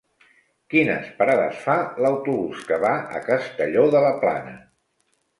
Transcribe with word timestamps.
Quines 0.73 1.09
parades 1.17 1.59
fa 1.65 1.75
l'autobús 2.05 2.63
que 2.69 2.79
va 2.85 2.93
a 3.19 3.21
Castelló 3.27 3.83
de 3.97 4.01
la 4.07 4.15
Plana? 4.25 4.55